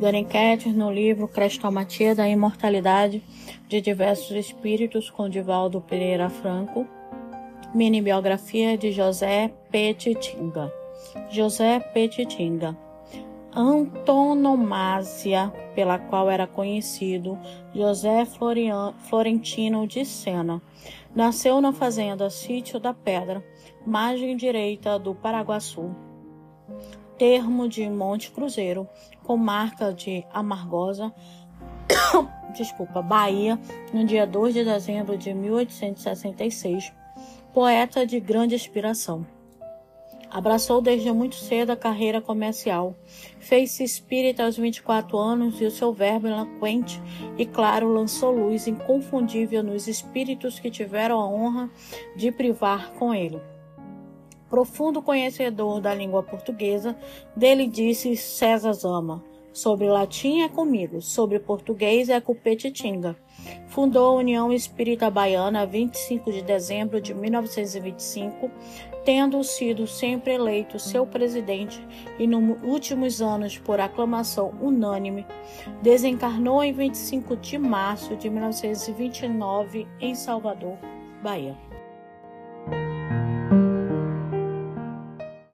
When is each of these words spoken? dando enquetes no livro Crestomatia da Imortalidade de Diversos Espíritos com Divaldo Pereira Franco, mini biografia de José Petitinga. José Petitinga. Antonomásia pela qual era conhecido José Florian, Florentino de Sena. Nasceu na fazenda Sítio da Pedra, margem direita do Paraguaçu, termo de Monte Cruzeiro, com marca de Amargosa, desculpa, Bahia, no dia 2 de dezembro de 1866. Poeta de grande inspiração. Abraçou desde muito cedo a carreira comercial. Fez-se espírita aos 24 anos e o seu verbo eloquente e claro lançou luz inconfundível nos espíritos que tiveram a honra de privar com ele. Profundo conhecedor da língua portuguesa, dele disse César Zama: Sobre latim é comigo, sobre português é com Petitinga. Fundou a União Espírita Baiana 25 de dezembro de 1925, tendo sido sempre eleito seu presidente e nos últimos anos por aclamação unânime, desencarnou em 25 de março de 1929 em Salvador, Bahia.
dando 0.00 0.16
enquetes 0.16 0.74
no 0.74 0.90
livro 0.90 1.28
Crestomatia 1.28 2.14
da 2.14 2.28
Imortalidade 2.28 3.22
de 3.68 3.80
Diversos 3.80 4.32
Espíritos 4.32 5.10
com 5.10 5.28
Divaldo 5.28 5.80
Pereira 5.80 6.28
Franco, 6.28 6.86
mini 7.74 8.02
biografia 8.02 8.76
de 8.76 8.92
José 8.92 9.52
Petitinga. 9.70 10.72
José 11.30 11.80
Petitinga. 11.80 12.76
Antonomásia 13.52 15.52
pela 15.74 15.98
qual 15.98 16.28
era 16.28 16.46
conhecido 16.46 17.38
José 17.72 18.24
Florian, 18.24 18.92
Florentino 19.08 19.86
de 19.86 20.04
Sena. 20.04 20.60
Nasceu 21.14 21.60
na 21.60 21.72
fazenda 21.72 22.28
Sítio 22.30 22.80
da 22.80 22.92
Pedra, 22.92 23.44
margem 23.86 24.36
direita 24.36 24.98
do 24.98 25.14
Paraguaçu, 25.14 25.94
termo 27.18 27.68
de 27.68 27.88
Monte 27.88 28.30
Cruzeiro, 28.30 28.88
com 29.22 29.36
marca 29.36 29.92
de 29.92 30.24
Amargosa, 30.32 31.12
desculpa, 32.56 33.02
Bahia, 33.02 33.58
no 33.92 34.04
dia 34.04 34.26
2 34.26 34.54
de 34.54 34.64
dezembro 34.64 35.16
de 35.16 35.32
1866. 35.32 36.92
Poeta 37.52 38.06
de 38.06 38.18
grande 38.18 38.54
inspiração. 38.54 39.24
Abraçou 40.28 40.80
desde 40.80 41.12
muito 41.12 41.36
cedo 41.36 41.70
a 41.70 41.76
carreira 41.76 42.20
comercial. 42.20 42.96
Fez-se 43.38 43.84
espírita 43.84 44.44
aos 44.44 44.56
24 44.56 45.16
anos 45.16 45.60
e 45.60 45.64
o 45.64 45.70
seu 45.70 45.92
verbo 45.92 46.26
eloquente 46.26 47.00
e 47.38 47.46
claro 47.46 47.86
lançou 47.86 48.32
luz 48.32 48.66
inconfundível 48.66 49.62
nos 49.62 49.86
espíritos 49.86 50.58
que 50.58 50.72
tiveram 50.72 51.20
a 51.20 51.28
honra 51.28 51.70
de 52.16 52.32
privar 52.32 52.90
com 52.94 53.14
ele. 53.14 53.40
Profundo 54.48 55.02
conhecedor 55.02 55.80
da 55.80 55.94
língua 55.94 56.22
portuguesa, 56.22 56.96
dele 57.34 57.66
disse 57.66 58.16
César 58.16 58.72
Zama: 58.72 59.24
Sobre 59.54 59.86
latim 59.88 60.42
é 60.42 60.48
comigo, 60.48 61.00
sobre 61.00 61.38
português 61.38 62.08
é 62.08 62.20
com 62.20 62.34
Petitinga. 62.34 63.16
Fundou 63.68 64.06
a 64.16 64.18
União 64.18 64.52
Espírita 64.52 65.08
Baiana 65.08 65.64
25 65.64 66.32
de 66.32 66.42
dezembro 66.42 67.00
de 67.00 67.14
1925, 67.14 68.50
tendo 69.04 69.42
sido 69.44 69.86
sempre 69.86 70.34
eleito 70.34 70.78
seu 70.78 71.06
presidente 71.06 71.80
e 72.18 72.26
nos 72.26 72.58
últimos 72.64 73.22
anos 73.22 73.56
por 73.56 73.78
aclamação 73.78 74.52
unânime, 74.60 75.24
desencarnou 75.80 76.62
em 76.64 76.72
25 76.72 77.36
de 77.36 77.56
março 77.56 78.16
de 78.16 78.28
1929 78.28 79.86
em 80.00 80.16
Salvador, 80.16 80.76
Bahia. 81.22 81.73